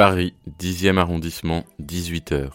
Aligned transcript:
Paris, 0.00 0.32
10e 0.58 0.96
arrondissement, 0.96 1.66
18h. 1.78 2.52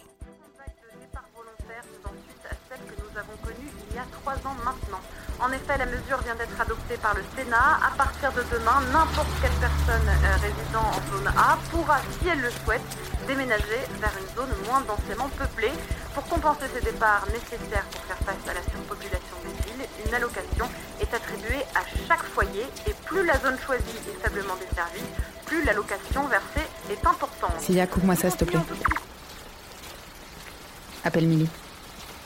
En 5.38 5.52
effet, 5.52 5.78
la 5.78 5.86
mesure 5.86 6.18
vient 6.24 6.34
d'être 6.34 6.58
adoptée 6.60 6.96
par 6.96 7.14
le 7.14 7.22
Sénat. 7.36 7.78
À 7.84 7.94
partir 7.96 8.32
de 8.32 8.42
demain, 8.50 8.80
n'importe 8.92 9.28
quelle 9.40 9.54
personne 9.60 10.08
euh, 10.08 10.36
résidant 10.40 10.88
en 10.90 11.00
zone 11.12 11.28
A 11.36 11.58
pourra, 11.70 11.98
si 12.18 12.28
elle 12.28 12.40
le 12.40 12.50
souhaite, 12.50 12.82
déménager 13.28 13.80
vers 14.00 14.12
une 14.18 14.34
zone 14.34 14.50
moins 14.66 14.80
densément 14.80 15.28
peuplée. 15.36 15.72
Pour 16.14 16.24
compenser 16.24 16.64
ces 16.74 16.80
départs 16.80 17.26
nécessaires 17.30 17.84
pour 17.92 18.02
faire 18.04 18.18
face 18.24 18.48
à 18.48 18.54
la 18.54 18.62
surpopulation 18.62 19.36
des 19.44 19.54
villes, 19.68 19.86
une 20.06 20.14
allocation 20.14 20.66
est 21.00 21.14
attribuée 21.14 21.62
à 21.74 21.82
chaque 22.08 22.24
foyer 22.24 22.66
et 22.86 22.94
plus 23.04 23.24
la 23.26 23.38
zone 23.38 23.58
choisie 23.64 24.00
est 24.08 24.22
faiblement 24.26 24.56
desservie, 24.56 25.04
plus 25.44 25.62
l'allocation 25.64 26.26
versée 26.28 26.66
est 26.90 27.06
importante. 27.06 27.60
Silia, 27.60 27.86
coupe-moi 27.86 28.16
ça, 28.16 28.30
s'il 28.30 28.38
te 28.38 28.44
plaît. 28.46 28.60
Appelle 31.04 31.26
Milly. 31.26 31.48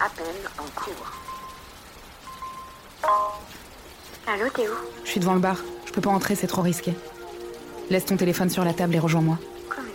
Appel 0.02 0.24
en 0.58 0.80
cours. 0.80 1.12
Allô, 4.26 4.48
t'es 4.54 4.66
où 4.66 4.72
Je 5.04 5.10
suis 5.10 5.20
devant 5.20 5.34
le 5.34 5.40
bar. 5.40 5.56
Je 5.84 5.92
peux 5.92 6.00
pas 6.00 6.10
entrer, 6.10 6.34
c'est 6.34 6.46
trop 6.46 6.62
risqué. 6.62 6.94
Laisse 7.90 8.06
ton 8.06 8.16
téléphone 8.16 8.48
sur 8.48 8.64
la 8.64 8.72
table 8.72 8.94
et 8.94 8.98
rejoins-moi. 8.98 9.38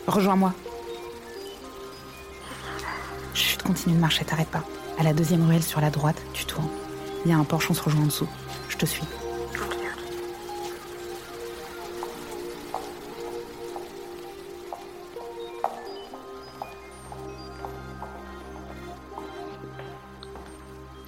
Rejoins-moi. 0.05 0.53
Chut, 3.33 3.63
continue 3.63 3.95
de 3.95 3.99
marcher, 3.99 4.25
t'arrêtes 4.25 4.49
pas. 4.49 4.63
À 4.99 5.03
la 5.03 5.13
deuxième 5.13 5.47
ruelle 5.47 5.63
sur 5.63 5.81
la 5.81 5.89
droite, 5.89 6.21
tu 6.33 6.45
tournes. 6.45 6.69
Il 7.25 7.31
y 7.31 7.33
a 7.33 7.37
un 7.37 7.43
porche, 7.43 7.71
on 7.71 7.73
se 7.73 7.81
rejoint 7.81 8.03
en 8.03 8.05
dessous. 8.05 8.27
Je 8.69 8.77
te 8.77 8.85
suis. 8.85 9.03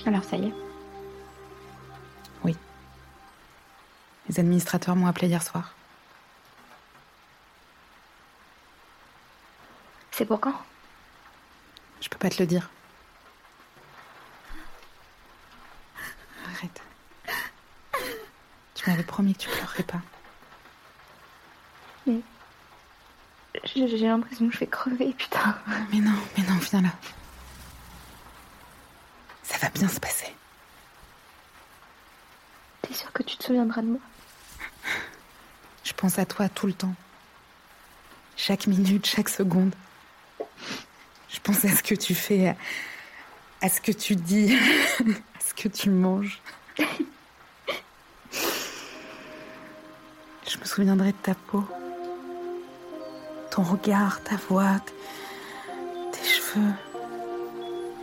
Alors, 0.08 0.24
ça 0.24 0.38
y 0.38 0.46
est. 0.46 0.54
Oui. 2.46 2.56
Les 4.30 4.40
administrateurs 4.40 4.96
m'ont 4.96 5.08
appelé 5.08 5.28
hier 5.28 5.44
soir. 5.44 5.76
C'est 10.12 10.26
pour 10.26 10.40
quand? 10.40 10.56
Je 12.00 12.08
peux 12.08 12.18
pas 12.18 12.30
te 12.30 12.42
le 12.42 12.48
dire. 12.48 12.70
Arrête. 16.46 16.82
Tu 18.76 18.90
m'avais 18.90 19.04
promis 19.04 19.34
que 19.34 19.40
tu 19.40 19.50
pleurerais 19.50 19.84
pas. 19.84 20.02
Mais. 22.06 22.22
J'ai 23.66 23.90
j'ai 23.90 24.08
l'impression 24.08 24.48
que 24.48 24.54
je 24.54 24.60
vais 24.60 24.68
crever, 24.68 25.12
putain. 25.12 25.58
Mais 25.92 26.00
non, 26.00 26.16
mais 26.38 26.46
non, 26.46 26.56
viens 26.62 26.82
là. 26.82 26.92
Ça 29.58 29.66
va 29.66 29.70
bien 29.72 29.88
se 29.88 30.00
passer. 30.00 30.32
T'es 32.84 32.94
sûr 32.94 33.12
que 33.12 33.24
tu 33.24 33.38
te 33.38 33.44
souviendras 33.46 33.82
de 33.82 33.88
moi? 33.88 34.00
Je 35.84 35.94
pense 35.94 36.20
à 36.20 36.26
toi 36.28 36.48
tout 36.48 36.68
le 36.68 36.74
temps. 36.74 36.94
Chaque 38.36 38.68
minute, 38.68 39.08
chaque 39.08 39.30
seconde. 39.30 39.74
Je 41.30 41.40
pense 41.42 41.66
à 41.66 41.70
ce 41.70 41.82
que 41.82 41.96
tu 41.96 42.14
fais, 42.14 42.50
à, 42.50 42.56
à 43.62 43.70
ce 43.70 43.82
que 43.82 43.92
tu 43.92 44.16
dis, 44.16 44.56
à 45.00 45.40
ce 45.40 45.56
que 45.56 45.70
tu 45.70 45.90
manges. 45.90 46.40
Je 50.48 50.60
me 50.60 50.66
souviendrai 50.66 51.14
de 51.14 51.18
ta 51.18 51.34
peau, 51.34 51.68
ton 53.50 53.64
regard, 53.64 54.24
ta 54.24 54.36
voix, 54.36 54.80
tes 56.12 56.24
cheveux, 56.24 56.74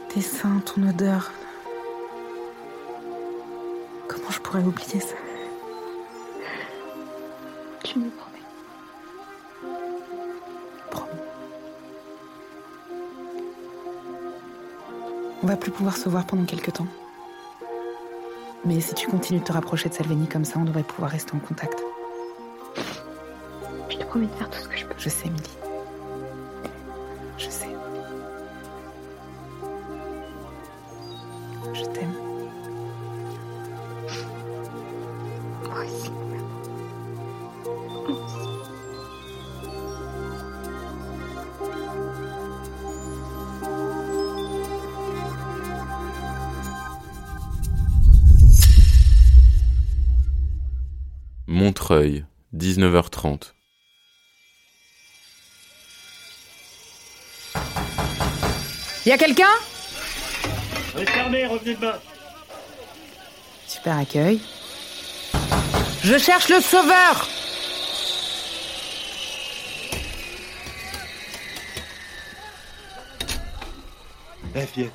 tes 0.09 0.21
seins, 0.21 0.59
ton 0.61 0.89
odeur. 0.89 1.31
Pourrais 4.55 4.67
oublier 4.69 5.01
ça 5.01 5.17
Tu 7.83 7.99
me 7.99 8.09
promets. 8.11 8.39
Promis. 10.91 11.11
On 15.43 15.47
va 15.47 15.57
plus 15.57 15.73
pouvoir 15.73 15.97
se 15.97 16.09
voir 16.09 16.25
pendant 16.25 16.45
quelques 16.45 16.73
temps. 16.73 16.87
Mais 18.65 18.81
si 18.81 18.95
tu 18.95 19.09
continues 19.09 19.41
de 19.41 19.45
te 19.45 19.53
rapprocher 19.53 19.89
de 19.89 19.95
Salvini 19.95 20.29
comme 20.29 20.45
ça, 20.45 20.61
on 20.61 20.65
devrait 20.65 20.85
pouvoir 20.85 21.11
rester 21.11 21.33
en 21.35 21.41
contact. 21.41 21.83
Je 23.91 23.97
te 23.97 24.05
promets 24.05 24.27
de 24.27 24.33
faire 24.33 24.51
tout 24.51 24.61
ce 24.61 24.69
que 24.69 24.77
je 24.77 24.87
peux. 24.87 24.95
Je 24.99 25.09
sais, 25.09 25.29
Milly. 25.29 25.64
Montreuil, 51.85 52.25
19h30. 52.57 53.53
Y 59.05 59.11
a 59.13 59.19
quelqu'un? 59.19 59.45
Fermé, 61.07 61.47
revenez 61.47 61.75
demain. 61.75 61.93
Super 63.67 63.99
accueil. 63.99 64.41
Je 66.03 66.17
cherche 66.17 66.49
le 66.49 66.63
sauveur 66.63 67.29
Eh, 74.55 74.67
fillette. 74.67 74.93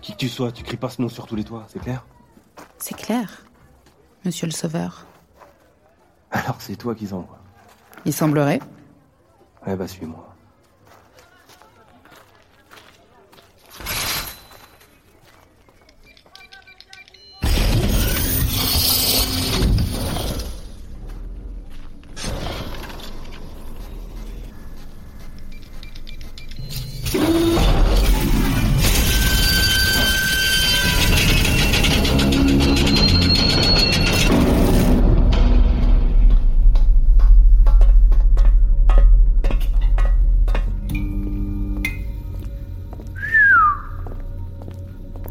Qui 0.00 0.12
que 0.12 0.16
tu 0.16 0.28
sois, 0.28 0.50
tu 0.50 0.64
cries 0.64 0.76
pas 0.76 0.88
ce 0.90 1.00
nom 1.00 1.08
sur 1.08 1.26
tous 1.28 1.36
les 1.36 1.44
toits, 1.44 1.66
c'est 1.68 1.78
clair? 1.80 2.04
C'est 2.78 2.96
clair, 2.96 3.44
monsieur 4.24 4.46
le 4.46 4.52
sauveur. 4.52 5.06
Alors 6.30 6.56
c'est 6.60 6.76
toi 6.76 6.94
qu'ils 6.94 7.14
envoient. 7.14 7.40
Il 8.04 8.12
semblerait. 8.12 8.60
Eh 9.66 9.74
bah, 9.74 9.86
suis-moi. 9.86 10.29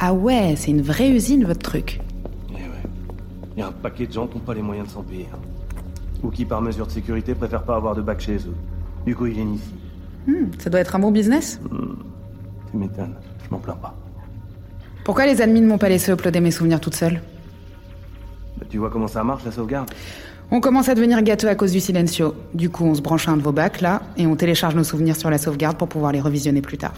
Ah 0.10 0.14
ouais, 0.14 0.56
c'est 0.58 0.72
une 0.72 0.82
vraie 0.82 1.12
usine, 1.12 1.46
votre 1.46 1.60
truc. 1.60 2.02
Eh 2.50 2.54
ouais. 2.56 2.62
Y 3.58 3.62
a 3.62 3.68
un 3.68 3.72
paquet 3.72 4.08
de 4.08 4.12
gens 4.12 4.26
qui 4.26 4.40
n'ont 4.40 4.44
pas 4.44 4.56
les 4.56 4.64
moyens 4.64 4.88
de 4.88 4.92
s'en 4.92 5.04
payer. 5.04 5.28
hein. 5.32 5.38
Ou 6.24 6.32
qui, 6.32 6.46
par 6.46 6.64
mesure 6.64 6.88
de 6.88 6.92
sécurité, 6.92 7.36
préfèrent 7.36 7.62
pas 7.62 7.76
avoir 7.76 7.94
de 7.96 8.02
bac 8.02 8.20
chez 8.20 8.38
eux. 8.38 8.56
Du 9.06 9.16
coup, 9.16 9.28
ils 9.28 9.34
viennent 9.34 9.54
ici. 9.54 9.72
Hmm, 10.26 10.46
ça 10.58 10.72
doit 10.72 10.80
être 10.80 10.96
un 10.96 11.00
bon 11.00 11.12
business. 11.12 11.62
Tu 12.72 12.78
m'étonnes, 12.78 13.14
je 13.46 13.52
m'en 13.52 13.60
plains 13.60 13.76
pas. 13.76 13.96
Pourquoi 15.06 15.28
les 15.28 15.42
admins 15.44 15.62
ne 15.62 15.68
m'ont 15.68 15.78
pas 15.78 15.90
laissé 15.90 16.12
uploader 16.12 16.40
mes 16.40 16.50
souvenirs 16.50 16.80
toute 16.82 16.96
seule 16.96 17.22
Bah, 18.58 18.66
tu 18.68 18.80
vois 18.80 18.90
comment 18.90 19.06
ça 19.08 19.24
marche, 19.24 19.46
la 19.46 19.52
sauvegarde? 19.52 19.92
On 20.50 20.60
commence 20.60 20.90
à 20.90 20.96
devenir 20.96 21.22
gâteux 21.22 21.50
à 21.50 21.54
cause 21.54 21.72
du 21.72 21.80
silencio. 21.80 22.34
Du 22.56 22.72
coup, 22.72 22.84
on 22.86 22.96
se 22.96 23.02
branche 23.04 23.28
à 23.28 23.32
un 23.34 23.38
de 23.38 23.44
vos 23.44 23.52
bacs, 23.52 23.82
là, 23.82 24.02
et 24.18 24.26
on 24.26 24.36
télécharge 24.36 24.74
nos 24.74 24.84
souvenirs 24.84 25.18
sur 25.18 25.30
la 25.30 25.38
sauvegarde 25.38 25.78
pour 25.78 25.88
pouvoir 25.88 26.12
les 26.14 26.20
revisionner 26.20 26.64
plus 26.64 26.80
tard. 26.80 26.96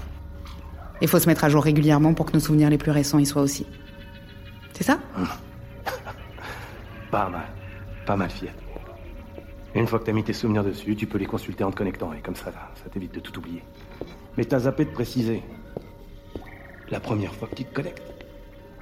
Il 1.02 1.08
faut 1.08 1.20
se 1.20 1.28
mettre 1.28 1.44
à 1.44 1.50
jour 1.50 1.64
régulièrement 1.64 2.14
pour 2.14 2.28
que 2.28 2.34
nos 2.34 2.40
souvenirs 2.40 2.70
les 2.70 2.78
plus 2.78 2.92
récents 2.92 3.20
y 3.20 3.26
soient 3.26 3.42
aussi. 3.42 3.66
C'est 4.74 4.84
ça? 4.84 5.00
Pas 7.10 7.30
mal. 7.30 7.48
Pas 8.06 8.16
mal, 8.16 8.30
fillette. 8.30 8.56
Une 9.74 9.88
fois 9.88 10.00
que 10.00 10.06
t'as 10.06 10.12
mis 10.12 10.24
tes 10.24 10.34
souvenirs 10.34 10.64
dessus, 10.64 10.96
tu 10.96 11.08
peux 11.08 11.18
les 11.18 11.26
consulter 11.26 11.64
en 11.64 11.72
te 11.72 11.78
connectant, 11.78 12.14
et 12.14 12.20
comme 12.22 12.36
ça, 12.36 12.52
ça 12.52 12.90
t'évite 12.92 13.14
de 13.14 13.20
tout 13.20 13.38
oublier. 13.38 13.64
Mais 14.38 14.46
t'as 14.46 14.60
zappé 14.60 14.86
de 14.86 14.92
préciser. 14.92 15.42
La 16.90 17.00
première 17.00 17.34
fois 17.34 17.48
que 17.48 17.56
tu 17.56 17.66
te 17.66 17.74
connectes. 17.74 18.04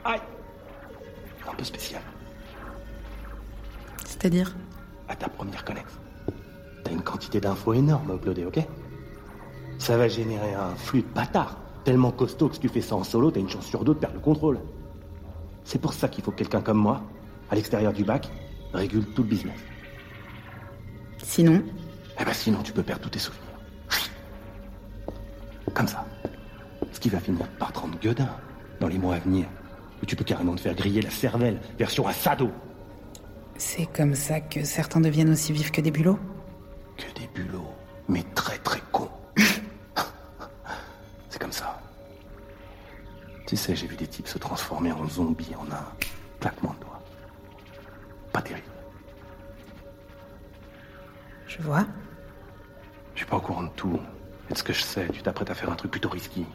Aïe 0.03 0.19
Un 1.49 1.53
peu 1.53 1.63
spécial. 1.63 2.01
C'est-à-dire? 4.05 4.55
À 5.07 5.15
ta 5.15 5.29
première 5.29 5.63
connexe. 5.63 5.99
T'as 6.83 6.91
une 6.91 7.03
quantité 7.03 7.39
d'infos 7.39 7.73
énorme 7.73 8.11
à 8.11 8.15
uploader, 8.15 8.45
ok? 8.45 8.59
Ça 9.77 9.95
va 9.97 10.07
générer 10.07 10.53
un 10.53 10.75
flux 10.75 11.01
de 11.03 11.07
bâtard. 11.07 11.57
Tellement 11.89 12.11
costaud 12.11 12.49
que 12.49 12.53
si 12.53 12.61
tu 12.61 12.69
fais 12.69 12.81
ça 12.81 12.95
en 12.95 13.03
solo, 13.03 13.31
t'as 13.31 13.39
une 13.39 13.49
chance 13.49 13.65
sur 13.65 13.83
deux 13.83 13.95
de 13.95 13.99
perdre 13.99 14.17
le 14.17 14.21
contrôle. 14.21 14.59
C'est 15.63 15.81
pour 15.81 15.91
ça 15.91 16.07
qu'il 16.07 16.23
faut 16.23 16.29
que 16.29 16.35
quelqu'un 16.35 16.61
comme 16.61 16.77
moi, 16.77 17.01
à 17.49 17.55
l'extérieur 17.55 17.93
du 17.93 18.03
bac, 18.03 18.29
régule 18.73 19.07
tout 19.15 19.23
le 19.23 19.29
business. 19.29 19.57
Sinon, 21.23 21.63
Eh 22.21 22.23
ben 22.23 22.31
sinon, 22.31 22.59
tu 22.61 22.73
peux 22.73 22.83
perdre 22.83 23.01
tous 23.01 23.09
tes 23.09 23.17
souvenirs. 23.17 23.41
Comme 25.73 25.87
ça. 25.87 26.05
Ce 26.91 26.99
qui 26.99 27.09
va 27.09 27.19
finir 27.19 27.47
par 27.57 27.73
te 27.73 27.79
rendre 27.79 27.97
gueudin 27.97 28.29
dans 28.79 28.87
les 28.87 28.99
mois 28.99 29.15
à 29.15 29.19
venir. 29.19 29.47
Où 30.03 30.05
tu 30.05 30.15
peux 30.15 30.23
carrément 30.23 30.53
te 30.53 30.61
faire 30.61 30.75
griller 30.75 31.01
la 31.01 31.09
cervelle, 31.09 31.59
version 31.79 32.05
assado. 32.05 32.51
c'est 33.57 33.87
comme 33.87 34.13
ça 34.13 34.41
que 34.41 34.63
certains 34.63 35.01
deviennent 35.01 35.31
aussi 35.31 35.53
vifs 35.53 35.71
que 35.71 35.81
des 35.81 35.89
bulots 35.89 36.19
Que 36.97 37.19
des 37.19 37.27
bulots, 37.33 37.73
mais 38.07 38.21
très 38.35 38.59
très 38.59 38.79
Tu 43.49 43.57
sais, 43.57 43.75
j'ai 43.75 43.87
vu 43.87 43.95
des 43.95 44.05
types 44.05 44.27
se 44.27 44.37
transformer 44.37 44.91
en 44.91 45.07
zombies 45.07 45.55
en 45.55 45.63
un 45.73 45.83
claquement 46.39 46.71
de 46.75 46.85
doigts. 46.85 47.01
Pas 48.31 48.43
terrible. 48.43 48.67
Je 51.47 51.59
vois. 51.63 51.83
Je 53.15 53.21
suis 53.21 53.25
pas 53.25 53.37
au 53.37 53.41
courant 53.41 53.63
de 53.63 53.69
tout. 53.69 53.99
Et 54.51 54.53
de 54.53 54.57
ce 54.59 54.61
que 54.61 54.71
je 54.71 54.83
sais, 54.83 55.07
tu 55.07 55.23
t'apprêtes 55.23 55.49
à 55.49 55.55
faire 55.55 55.71
un 55.71 55.75
truc 55.75 55.89
plutôt 55.89 56.09
risqué. 56.09 56.45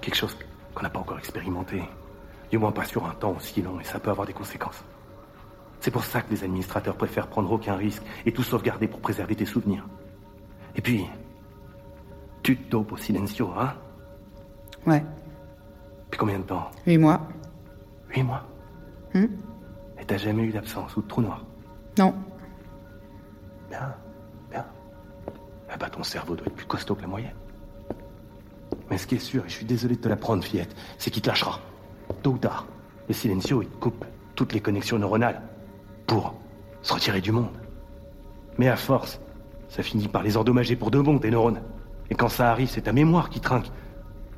Quelque 0.00 0.16
chose 0.16 0.36
qu'on 0.74 0.82
n'a 0.82 0.90
pas 0.90 0.98
encore 0.98 1.20
expérimenté. 1.20 1.80
Du 2.50 2.58
moins 2.58 2.72
pas 2.72 2.84
sur 2.84 3.06
un 3.06 3.14
temps 3.14 3.36
aussi 3.36 3.62
long, 3.62 3.78
et 3.78 3.84
ça 3.84 4.00
peut 4.00 4.10
avoir 4.10 4.26
des 4.26 4.32
conséquences. 4.32 4.82
C'est 5.78 5.92
pour 5.92 6.04
ça 6.04 6.20
que 6.20 6.32
les 6.32 6.42
administrateurs 6.42 6.96
préfèrent 6.96 7.28
prendre 7.28 7.52
aucun 7.52 7.76
risque 7.76 8.02
et 8.26 8.32
tout 8.32 8.42
sauvegarder 8.42 8.88
pour 8.88 8.98
préserver 8.98 9.36
tes 9.36 9.46
souvenirs. 9.46 9.86
Et 10.74 10.80
puis, 10.80 11.06
tu 12.42 12.58
te 12.58 12.70
dopes 12.72 12.90
au 12.90 12.96
silencio, 12.96 13.52
hein? 13.56 13.74
Ouais. 14.84 15.04
Puis 16.12 16.18
combien 16.18 16.38
de 16.38 16.44
temps 16.44 16.70
Huit 16.86 16.98
mois. 16.98 17.26
Huit 18.14 18.22
mois. 18.22 18.44
Hmm 19.14 19.26
Et 19.98 20.04
t'as 20.04 20.18
jamais 20.18 20.42
eu 20.42 20.52
d'absence 20.52 20.94
ou 20.94 21.02
de 21.02 21.08
trou 21.08 21.22
noir 21.22 21.42
Non. 21.98 22.14
Bien, 23.70 23.94
bien. 24.50 24.66
Ah 25.70 25.76
bah 25.78 25.88
ton 25.88 26.02
cerveau 26.02 26.36
doit 26.36 26.46
être 26.46 26.54
plus 26.54 26.66
costaud 26.66 26.94
que 26.94 27.00
la 27.00 27.08
moyenne. 27.08 27.34
Mais 28.90 28.98
ce 28.98 29.06
qui 29.06 29.14
est 29.14 29.20
sûr, 29.20 29.42
et 29.46 29.48
je 29.48 29.54
suis 29.54 29.64
désolé 29.64 29.96
de 29.96 30.02
te 30.02 30.08
l'apprendre, 30.08 30.44
fillette, 30.44 30.76
c'est 30.98 31.10
qu'il 31.10 31.22
te 31.22 31.30
lâchera. 31.30 31.60
Tôt 32.22 32.32
ou 32.32 32.38
tard. 32.38 32.66
Le 33.08 33.14
silencio, 33.14 33.62
il 33.62 33.68
te 33.68 33.76
coupe 33.76 34.04
toutes 34.34 34.52
les 34.52 34.60
connexions 34.60 34.98
neuronales 34.98 35.40
pour 36.06 36.34
se 36.82 36.92
retirer 36.92 37.22
du 37.22 37.32
monde. 37.32 37.56
Mais 38.58 38.68
à 38.68 38.76
force, 38.76 39.18
ça 39.68 39.82
finit 39.82 40.08
par 40.08 40.22
les 40.22 40.36
endommager 40.36 40.76
pour 40.76 40.90
de 40.90 41.00
bon, 41.00 41.18
tes 41.18 41.30
neurones. 41.30 41.62
Et 42.10 42.14
quand 42.14 42.28
ça 42.28 42.50
arrive, 42.50 42.68
c'est 42.68 42.82
ta 42.82 42.92
mémoire 42.92 43.30
qui 43.30 43.40
trinque. 43.40 43.70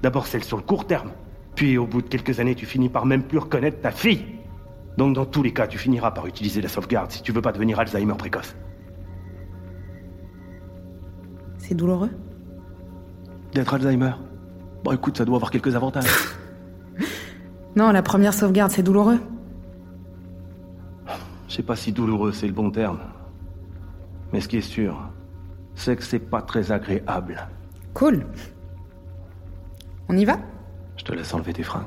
D'abord 0.02 0.28
celle 0.28 0.44
sur 0.44 0.56
le 0.56 0.62
court 0.62 0.86
terme, 0.86 1.10
puis 1.54 1.78
au 1.78 1.86
bout 1.86 2.02
de 2.02 2.08
quelques 2.08 2.40
années, 2.40 2.54
tu 2.54 2.66
finis 2.66 2.88
par 2.88 3.06
même 3.06 3.22
plus 3.22 3.38
reconnaître 3.38 3.80
ta 3.80 3.90
fille. 3.90 4.24
Donc 4.96 5.14
dans 5.14 5.26
tous 5.26 5.42
les 5.42 5.52
cas, 5.52 5.66
tu 5.66 5.78
finiras 5.78 6.10
par 6.10 6.26
utiliser 6.26 6.60
la 6.60 6.68
sauvegarde 6.68 7.10
si 7.10 7.22
tu 7.22 7.32
veux 7.32 7.42
pas 7.42 7.52
devenir 7.52 7.78
Alzheimer 7.78 8.14
précoce. 8.14 8.54
C'est 11.58 11.74
douloureux? 11.74 12.10
D'être 13.52 13.74
Alzheimer? 13.74 14.12
Bon 14.84 14.92
écoute, 14.92 15.16
ça 15.16 15.24
doit 15.24 15.36
avoir 15.36 15.50
quelques 15.50 15.74
avantages. 15.74 16.04
Non, 17.76 17.90
la 17.90 18.02
première 18.02 18.32
sauvegarde, 18.32 18.70
c'est 18.70 18.84
douloureux. 18.84 19.18
Je 21.48 21.54
sais 21.56 21.62
pas 21.64 21.74
si 21.74 21.90
douloureux 21.90 22.30
c'est 22.30 22.46
le 22.46 22.52
bon 22.52 22.70
terme. 22.70 23.00
Mais 24.32 24.40
ce 24.40 24.46
qui 24.46 24.58
est 24.58 24.60
sûr, 24.60 24.96
c'est 25.74 25.96
que 25.96 26.04
c'est 26.04 26.20
pas 26.20 26.40
très 26.40 26.70
agréable. 26.70 27.48
Cool. 27.92 28.26
On 30.08 30.16
y 30.16 30.24
va? 30.24 30.38
Je 30.96 31.04
te 31.04 31.12
laisse 31.12 31.32
enlever 31.34 31.52
tes 31.52 31.62
fringues. 31.62 31.84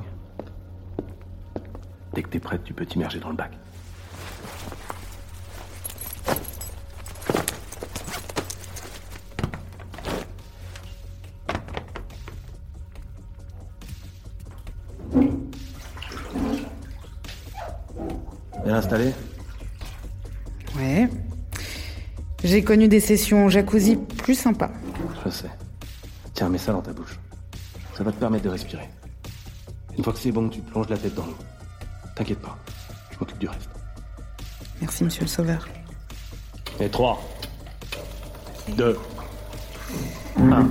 Dès 2.14 2.24
que 2.24 2.30
t'es 2.30 2.40
prête, 2.40 2.64
tu 2.64 2.74
peux 2.74 2.86
t'immerger 2.86 3.20
dans 3.20 3.30
le 3.30 3.36
bac. 3.36 3.52
Bien 18.64 18.76
installé? 18.76 19.14
Ouais. 20.76 21.10
J'ai 22.44 22.64
connu 22.64 22.88
des 22.88 23.00
sessions 23.00 23.48
jacuzzi 23.48 23.96
plus 23.96 24.36
sympas. 24.36 24.72
Je 25.24 25.30
sais. 25.30 25.50
Tiens, 26.34 26.50
mets 26.50 26.58
ça 26.58 26.74
dans 26.74 26.82
ta 26.82 26.94
bouche. 26.94 27.18
Ça 27.98 28.04
va 28.04 28.12
te 28.12 28.20
permettre 28.20 28.44
de 28.44 28.50
respirer. 28.50 28.88
Une 29.98 30.04
fois 30.04 30.14
que 30.14 30.20
c'est 30.20 30.32
bon, 30.32 30.50
tu 30.50 30.62
plonges 30.62 30.88
la 30.88 31.00
tête 31.00 31.16
dans 31.16 31.26
l'eau. 31.26 31.38
T'inquiète 32.14 32.40
pas, 32.40 32.56
je 33.10 33.18
m'occupe 33.18 33.40
du 33.40 33.48
reste. 33.50 33.72
Merci, 34.80 35.04
monsieur 35.04 35.24
le 35.24 35.28
sauveur. 35.28 35.68
Et 36.80 36.90
3, 36.90 37.20
2, 38.78 39.00
1. 40.38 40.44
Non, 40.44 40.64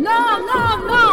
non, 0.00 0.86
non 0.88 1.03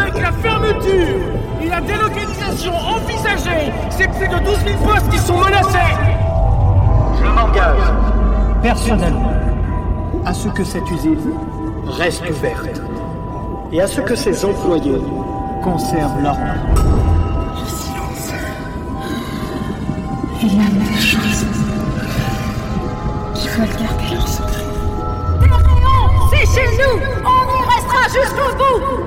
Avec 0.00 0.14
rupture 0.14 0.60
et 1.62 1.68
la 1.68 1.80
délocalisation 1.80 2.72
envisagée, 2.74 3.70
c'est 3.90 4.08
plus 4.08 4.28
de 4.28 4.44
12 4.44 4.58
000 4.64 4.78
postes 4.82 5.08
qui 5.10 5.18
sont 5.18 5.36
menacés. 5.36 5.78
Je 7.18 7.28
m'engage 7.28 7.92
personnellement 8.62 9.34
à 10.24 10.32
ce 10.32 10.48
que 10.48 10.64
cette 10.64 10.90
usine 10.90 11.34
reste 11.86 12.22
ouverte 12.30 12.80
et 13.72 13.82
à 13.82 13.86
ce 13.86 14.00
que 14.00 14.14
ses 14.14 14.44
employés 14.44 15.02
conservent 15.62 16.22
leur 16.22 16.38
nom. 16.38 16.54
Le 17.52 17.66
silence. 17.68 18.32
Il 20.42 20.56
y 20.56 20.60
a 20.60 20.70
des 20.70 21.00
choses 21.00 21.46
qui 23.34 23.48
veulent 23.48 23.68
garder 23.68 24.14
leur 24.14 24.28
secret. 24.28 24.64
C'est 26.30 26.60
chez 26.60 26.68
nous 26.78 27.00
On 27.24 27.44
y 27.52 27.64
restera 27.74 28.04
jusqu'au 28.08 28.56
bout 28.56 29.04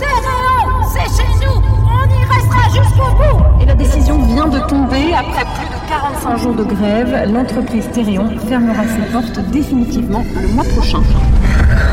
c'est 0.93 1.23
chez 1.23 1.45
nous 1.45 1.61
On 1.85 2.05
y 2.09 2.23
restera 2.25 2.69
jusqu'au 2.69 3.11
bout 3.15 3.61
Et 3.61 3.65
la 3.65 3.75
décision 3.75 4.17
vient 4.19 4.47
de 4.47 4.59
tomber. 4.67 5.13
Après 5.13 5.45
plus 5.55 5.67
de 5.67 5.89
45 5.89 6.37
jours 6.37 6.55
de 6.55 6.63
grève, 6.63 7.31
l'entreprise 7.31 7.89
Terréon 7.91 8.29
fermera 8.47 8.83
ses 8.83 9.11
portes 9.11 9.39
définitivement 9.51 10.23
le 10.41 10.47
mois 10.49 10.65
prochain. 10.65 11.01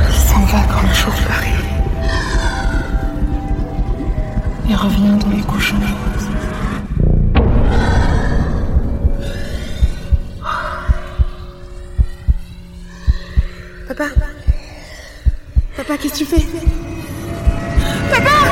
Il 0.09 0.15
s'en 0.15 0.41
va 0.41 0.59
quand 0.73 0.87
le 0.87 0.95
jour 0.95 1.13
paraît. 1.27 1.47
Et 4.69 4.75
revient 4.75 5.19
dans 5.19 5.37
les 5.37 5.43
couchants. 5.43 5.77
Papa 13.89 14.05
Papa, 15.77 15.97
qu'est-ce 15.99 16.13
que 16.13 16.19
tu 16.19 16.25
fais? 16.25 16.47
Papa 18.13 18.50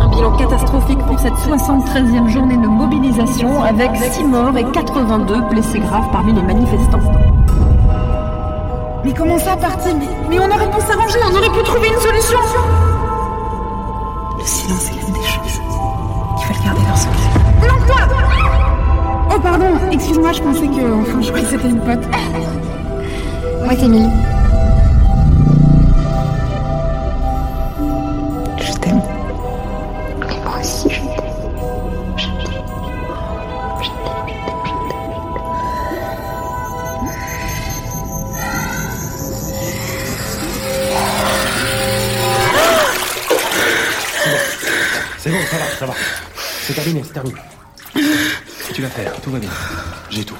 Un 0.00 0.08
bilan 0.08 0.36
catastrophique 0.36 0.98
pour 1.00 1.18
cette 1.18 1.34
73e 1.34 2.28
journée 2.28 2.56
de 2.56 2.66
mobilisation 2.66 3.62
avec 3.62 3.90
6 3.96 4.24
morts 4.24 4.56
et 4.56 4.64
82 4.64 5.40
blessés 5.50 5.80
graves 5.80 6.08
parmi 6.12 6.32
les 6.32 6.42
manifestants. 6.42 7.00
Mais 9.04 9.12
comment 9.12 9.38
ça, 9.38 9.56
parti 9.56 9.94
mais, 9.94 10.08
mais 10.28 10.38
on 10.40 10.46
aurait 10.46 10.70
pu 10.70 10.80
s'arranger, 10.80 11.18
on 11.24 11.36
aurait 11.36 11.50
pu 11.50 11.62
trouver 11.64 11.88
une 11.88 12.00
solution 12.00 12.38
Le 14.38 14.44
silence 14.44 14.90
est 14.90 14.94
l'une 14.94 15.12
des 15.14 15.22
choses 15.22 15.60
qui 16.38 16.44
veulent 16.46 16.64
garder 16.64 16.82
leur 16.86 16.98
secret. 16.98 17.30
Planque-toi 17.62 18.16
Oh 19.34 19.40
pardon, 19.40 19.66
excuse-moi, 19.92 20.32
je 20.32 20.42
pensais 20.42 20.66
que... 20.66 21.00
Enfin, 21.00 21.20
je 21.20 21.28
croyais 21.28 21.44
que 21.44 21.50
c'était 21.50 21.68
une 21.68 21.80
pote. 21.80 22.04
Moi, 23.64 23.74
c'est 23.78 23.88
terminé, 46.76 47.02
c'est 47.02 47.12
terminé. 47.14 47.40
Tu 48.74 48.82
vas 48.82 48.88
faire, 48.88 49.18
tout 49.22 49.30
va 49.30 49.38
bien. 49.38 49.50
J'ai 50.10 50.24
tout. 50.24 50.36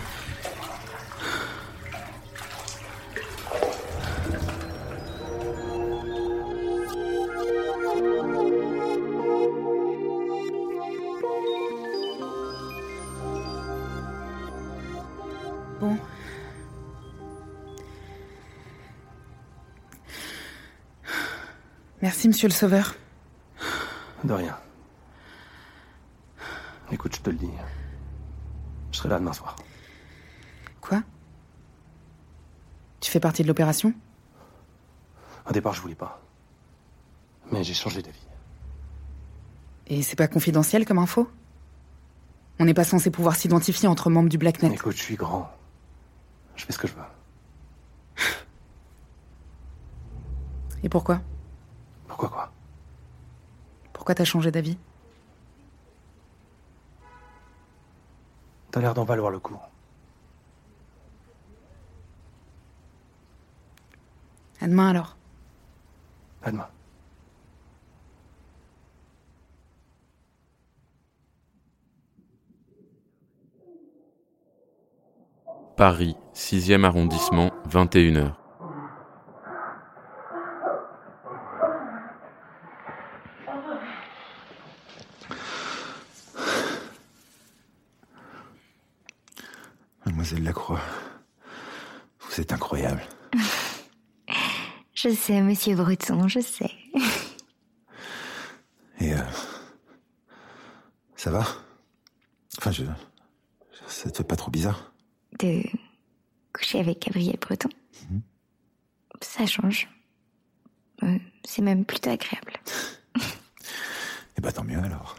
Bon. 15.80 15.96
Merci, 22.02 22.28
monsieur 22.28 22.48
le 22.48 22.52
sauveur. 22.52 22.94
De 24.24 24.34
rien. 24.34 24.58
Je 27.26 27.32
te 27.32 27.34
le 27.34 27.40
dis. 27.48 27.52
Je 28.92 28.98
serai 28.98 29.08
là 29.08 29.18
demain 29.18 29.32
soir. 29.32 29.56
Quoi? 30.80 31.02
Tu 33.00 33.10
fais 33.10 33.18
partie 33.18 33.42
de 33.42 33.48
l'opération? 33.48 33.92
Au 35.48 35.52
départ, 35.52 35.72
je 35.72 35.80
voulais 35.80 35.96
pas. 35.96 36.20
Mais 37.50 37.64
j'ai 37.64 37.74
changé 37.74 38.00
d'avis. 38.00 38.28
Et 39.88 40.02
c'est 40.02 40.14
pas 40.14 40.28
confidentiel 40.28 40.84
comme 40.84 40.98
info? 40.98 41.28
On 42.60 42.64
n'est 42.64 42.74
pas 42.74 42.84
censé 42.84 43.10
pouvoir 43.10 43.34
s'identifier 43.34 43.88
entre 43.88 44.08
membres 44.08 44.28
du 44.28 44.38
Blacknet. 44.38 44.72
Écoute, 44.72 44.94
je 44.94 45.02
suis 45.02 45.16
grand. 45.16 45.50
Je 46.54 46.64
fais 46.64 46.72
ce 46.72 46.78
que 46.78 46.86
je 46.86 46.94
veux. 46.94 47.02
Et 50.84 50.88
pourquoi? 50.88 51.22
Pourquoi 52.06 52.28
quoi? 52.28 52.52
Pourquoi 53.92 54.14
t'as 54.14 54.24
changé 54.24 54.52
d'avis? 54.52 54.78
T'as 58.76 58.82
l'air 58.82 58.92
d'en 58.92 59.04
valoir 59.04 59.30
le 59.30 59.38
coup. 59.38 59.56
À 64.60 64.68
demain 64.68 64.90
alors. 64.90 65.16
À 66.42 66.50
demain. 66.50 66.68
Paris, 75.78 76.14
6e 76.34 76.84
arrondissement, 76.84 77.52
21h. 77.70 78.34
Mademoiselle 90.06 90.44
Lacroix, 90.44 90.80
vous 92.20 92.40
êtes 92.40 92.52
incroyable. 92.52 93.02
Je 94.94 95.08
sais, 95.08 95.40
monsieur 95.56 95.74
Breton, 95.74 96.28
je 96.28 96.40
sais. 96.40 96.70
Et 99.00 99.14
euh, 99.14 99.22
ça 101.16 101.30
va? 101.30 101.46
Enfin, 102.58 102.70
je. 102.72 102.84
Ça 103.88 104.10
te 104.10 104.18
fait 104.18 104.24
pas 104.24 104.36
trop 104.36 104.50
bizarre? 104.50 104.92
De 105.38 105.62
coucher 106.52 106.80
avec 106.80 107.00
Gabriel 107.00 107.38
Breton. 107.40 107.70
Ça 109.22 109.46
change. 109.46 109.88
Euh, 111.02 111.18
c'est 111.44 111.62
même 111.62 111.86
plutôt 111.86 112.10
agréable. 112.10 112.52
Eh 114.38 114.42
bah 114.42 114.52
tant 114.52 114.64
mieux 114.64 114.78
alors. 114.78 115.16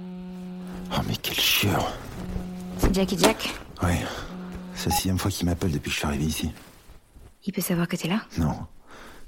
Oh 0.00 1.02
mais 1.06 1.14
quel 1.20 1.38
chieur 1.38 1.92
C'est 2.78 2.94
Jackie 2.94 3.18
Jack? 3.18 3.54
Ouais. 3.82 4.02
C'est 4.74 4.88
la 4.88 4.96
sixième 4.96 5.18
fois 5.18 5.30
qu'il 5.30 5.44
m'appelle 5.44 5.70
depuis 5.70 5.90
que 5.90 5.94
je 5.94 5.98
suis 5.98 6.06
arrivé 6.06 6.24
ici. 6.24 6.50
Il 7.44 7.52
peut 7.52 7.60
savoir 7.60 7.86
que 7.86 7.96
t'es 7.96 8.08
là? 8.08 8.22
Non. 8.38 8.66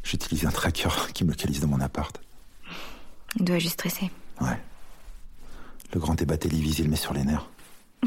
J'utilise 0.08 0.46
un 0.46 0.50
tracker 0.50 0.88
qui 1.12 1.22
me 1.24 1.32
localise 1.32 1.60
dans 1.60 1.68
mon 1.68 1.82
appart. 1.82 2.18
Il 3.36 3.44
doit 3.44 3.58
juste 3.58 3.74
stresser. 3.74 4.10
Ouais. 4.40 4.58
Le 5.92 6.00
grand 6.00 6.14
débat 6.14 6.38
télévisé 6.38 6.82
le 6.82 6.88
met 6.88 6.96
sur 6.96 7.12
les 7.12 7.24
nerfs. 7.24 7.46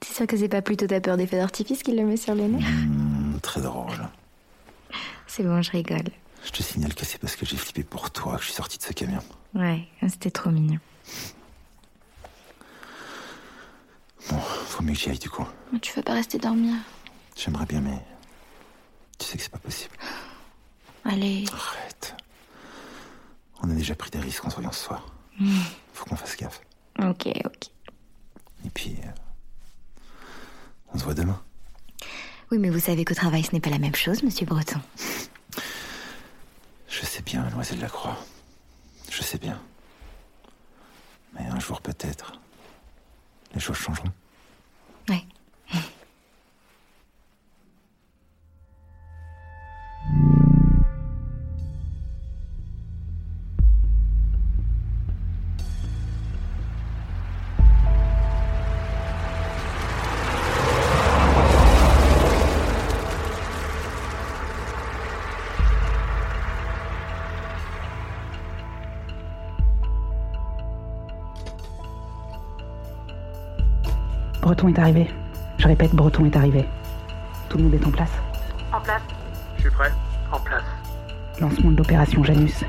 T'es 0.00 0.14
sûr 0.14 0.26
que 0.26 0.38
c'est 0.38 0.48
pas 0.48 0.62
plutôt 0.62 0.86
ta 0.86 1.02
peur 1.02 1.18
des 1.18 1.26
feux 1.26 1.36
d'artifice 1.36 1.82
qui 1.82 1.94
le 1.94 2.06
met 2.06 2.16
sur 2.16 2.34
les 2.34 2.48
nerfs? 2.48 2.66
Hmm, 2.66 3.38
très 3.42 3.60
drôle. 3.60 4.08
C'est 5.26 5.42
bon, 5.42 5.60
je 5.60 5.70
rigole. 5.70 6.08
Je 6.42 6.50
te 6.50 6.62
signale 6.62 6.94
que 6.94 7.04
c'est 7.04 7.18
parce 7.18 7.36
que 7.36 7.44
j'ai 7.44 7.58
flippé 7.58 7.82
pour 7.82 8.10
toi 8.10 8.36
que 8.36 8.40
je 8.40 8.46
suis 8.46 8.54
sorti 8.54 8.78
de 8.78 8.82
ce 8.82 8.92
camion. 8.94 9.20
Ouais, 9.54 9.86
c'était 10.08 10.30
trop 10.30 10.48
mignon. 10.48 10.78
Bon, 14.30 14.38
faut 14.38 14.82
mieux 14.82 14.94
que 14.94 14.98
j'y 14.98 15.10
aille 15.10 15.18
du 15.18 15.28
coup. 15.28 15.44
Tu 15.82 15.92
veux 15.94 16.02
pas 16.02 16.14
rester 16.14 16.38
dormir? 16.38 16.74
J'aimerais 17.36 17.66
bien, 17.66 17.82
mais. 17.82 18.00
Tu 19.18 19.26
sais 19.26 19.36
que 19.36 19.42
c'est 19.42 19.52
pas 19.52 19.58
possible. 19.58 19.94
Allez. 21.08 21.44
Arrête. 21.52 22.16
On 23.62 23.70
a 23.70 23.74
déjà 23.74 23.94
pris 23.94 24.10
des 24.10 24.20
risques 24.20 24.44
en 24.44 24.50
se 24.50 24.56
voyant 24.56 24.72
ce 24.72 24.84
soir. 24.84 25.06
Hmm. 25.38 25.60
Faut 25.92 26.04
qu'on 26.06 26.16
fasse 26.16 26.36
gaffe. 26.36 26.60
Ok, 26.98 27.28
ok. 27.44 27.68
Et 28.64 28.70
puis. 28.70 28.96
euh, 29.04 29.10
voit 30.98 31.14
demain. 31.14 31.40
Oui, 32.50 32.58
mais 32.58 32.70
vous 32.70 32.78
savez 32.80 33.04
qu'au 33.04 33.14
travail, 33.14 33.42
ce 33.42 33.52
n'est 33.52 33.60
pas 33.60 33.70
la 33.70 33.78
même 33.78 33.94
chose, 33.94 34.22
monsieur 34.22 34.46
Breton. 34.46 34.80
Je 36.88 37.04
sais 37.04 37.22
bien, 37.22 37.42
mademoiselle 37.42 37.80
Lacroix. 37.80 38.16
Je 39.10 39.22
sais 39.22 39.38
bien. 39.38 39.60
Mais 41.34 41.46
un 41.46 41.60
jour 41.60 41.80
peut-être, 41.82 42.32
les 43.54 43.60
choses 43.60 43.76
changeront. 43.76 44.10
Breton 74.46 74.68
est 74.68 74.78
arrivé. 74.78 75.10
Je 75.58 75.66
répète, 75.66 75.92
Breton 75.92 76.24
est 76.24 76.36
arrivé. 76.36 76.64
Tout 77.48 77.58
le 77.58 77.64
monde 77.64 77.74
est 77.74 77.84
en 77.84 77.90
place. 77.90 78.12
En 78.72 78.80
place. 78.80 79.02
Je 79.56 79.62
suis 79.62 79.70
prêt. 79.70 79.90
En 80.30 80.38
place. 80.38 80.62
Lancement 81.40 81.72
de 81.72 81.78
l'opération 81.78 82.22
Janus. 82.22 82.62